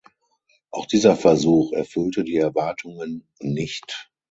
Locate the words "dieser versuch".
0.87-1.73